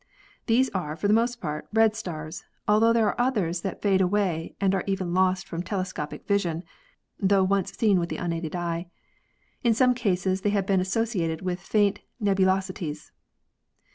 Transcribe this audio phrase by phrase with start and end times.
[0.47, 4.55] These are, for the most part, red stars, altho there are others that fade away
[4.59, 6.63] and are even lost from telescopic vision,
[7.19, 8.87] tho once seen with the unaided eye.
[9.61, 13.11] In some cases they have been associated with faint nebulosities.